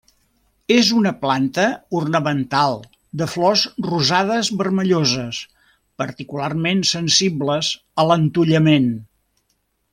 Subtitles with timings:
[0.75, 1.65] És una planta
[1.99, 2.73] ornamental
[3.21, 5.43] de flors rosades vermelloses,
[6.05, 7.73] particularment sensibles
[8.05, 8.93] a l'entollament.